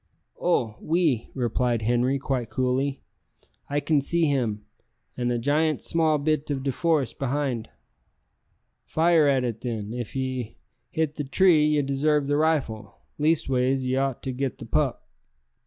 [0.41, 0.77] "Oh!
[0.81, 3.03] oui," replied Henri quite coolly;
[3.69, 4.65] "I can see him,
[5.15, 7.69] an' a goot small bit of de forest beyond."
[8.83, 9.93] "Fire at it, then.
[9.93, 10.57] If ye
[10.89, 15.07] hit the tree ye desarve the rifle leastways ye ought to get the pup."